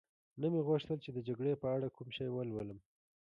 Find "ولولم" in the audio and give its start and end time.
2.31-2.79